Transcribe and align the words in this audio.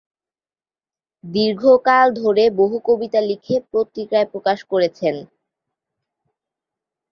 দীর্ঘ 1.23 1.63
কাল 1.87 2.07
ধরে 2.21 2.43
বহু 2.59 2.77
কবিতা 2.87 3.19
লিখে 3.29 3.55
পত্রিকায় 3.71 4.27
প্রকাশ 4.31 4.59
করেছেন। 4.71 5.15